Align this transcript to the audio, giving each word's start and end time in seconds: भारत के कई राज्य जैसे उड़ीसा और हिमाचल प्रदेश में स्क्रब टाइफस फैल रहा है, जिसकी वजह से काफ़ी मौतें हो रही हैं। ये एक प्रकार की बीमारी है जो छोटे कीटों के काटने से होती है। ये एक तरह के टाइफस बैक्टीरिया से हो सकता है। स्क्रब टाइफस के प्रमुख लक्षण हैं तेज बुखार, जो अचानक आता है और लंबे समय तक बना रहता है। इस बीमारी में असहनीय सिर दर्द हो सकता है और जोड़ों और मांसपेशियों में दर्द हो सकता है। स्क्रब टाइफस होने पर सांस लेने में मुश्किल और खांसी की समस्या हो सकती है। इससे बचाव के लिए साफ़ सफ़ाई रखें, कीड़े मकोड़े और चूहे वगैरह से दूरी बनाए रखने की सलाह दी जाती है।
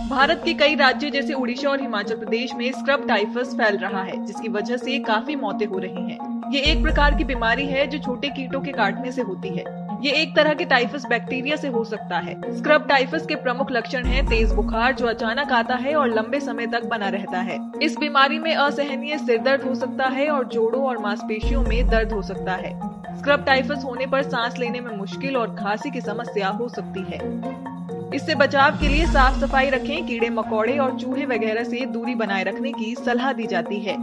भारत 0.00 0.42
के 0.44 0.52
कई 0.54 0.74
राज्य 0.74 1.10
जैसे 1.10 1.32
उड़ीसा 1.32 1.68
और 1.68 1.80
हिमाचल 1.80 2.14
प्रदेश 2.14 2.54
में 2.54 2.70
स्क्रब 2.72 3.06
टाइफस 3.08 3.54
फैल 3.54 3.76
रहा 3.76 4.02
है, 4.02 4.24
जिसकी 4.26 4.48
वजह 4.48 4.76
से 4.76 4.98
काफ़ी 4.98 5.36
मौतें 5.36 5.66
हो 5.66 5.78
रही 5.78 6.10
हैं। 6.10 6.52
ये 6.52 6.60
एक 6.62 6.82
प्रकार 6.82 7.14
की 7.14 7.24
बीमारी 7.24 7.66
है 7.66 7.86
जो 7.86 7.98
छोटे 7.98 8.28
कीटों 8.28 8.60
के 8.60 8.72
काटने 8.72 9.12
से 9.12 9.22
होती 9.22 9.48
है। 9.48 9.64
ये 10.02 10.12
एक 10.12 10.34
तरह 10.36 10.54
के 10.54 10.64
टाइफस 10.64 11.06
बैक्टीरिया 11.06 11.56
से 11.56 11.68
हो 11.68 11.84
सकता 11.84 12.18
है। 12.18 12.56
स्क्रब 12.58 12.86
टाइफस 12.88 13.26
के 13.26 13.34
प्रमुख 13.34 13.72
लक्षण 13.72 14.04
हैं 14.04 14.26
तेज 14.26 14.52
बुखार, 14.52 14.94
जो 14.94 15.06
अचानक 15.06 15.52
आता 15.52 15.74
है 15.74 15.94
और 15.94 16.08
लंबे 16.08 16.40
समय 16.40 16.66
तक 16.66 16.84
बना 16.84 17.08
रहता 17.08 17.38
है। 17.38 17.58
इस 17.82 17.96
बीमारी 17.98 18.38
में 18.38 18.54
असहनीय 18.54 19.18
सिर 19.18 19.38
दर्द 19.38 19.62
हो 19.62 19.74
सकता 19.74 20.06
है 20.06 20.28
और 20.28 20.44
जोड़ों 20.44 20.84
और 20.84 20.98
मांसपेशियों 20.98 21.62
में 21.62 21.88
दर्द 21.88 22.12
हो 22.12 22.22
सकता 22.22 22.52
है। 22.52 22.78
स्क्रब 23.18 23.44
टाइफस 23.44 23.84
होने 23.84 24.06
पर 24.06 24.22
सांस 24.22 24.58
लेने 24.58 24.80
में 24.80 24.96
मुश्किल 24.96 25.36
और 25.36 25.54
खांसी 25.54 25.90
की 25.90 26.00
समस्या 26.00 26.48
हो 26.48 26.68
सकती 26.68 27.04
है। 27.08 27.77
इससे 28.14 28.34
बचाव 28.34 28.78
के 28.80 28.88
लिए 28.88 29.06
साफ़ 29.06 29.38
सफ़ाई 29.40 29.70
रखें, 29.70 30.06
कीड़े 30.06 30.30
मकोड़े 30.30 30.78
और 30.78 30.98
चूहे 30.98 31.26
वगैरह 31.26 31.64
से 31.64 31.86
दूरी 31.86 32.14
बनाए 32.14 32.44
रखने 32.44 32.72
की 32.72 32.94
सलाह 32.94 33.32
दी 33.32 33.46
जाती 33.46 33.80
है। 33.80 33.96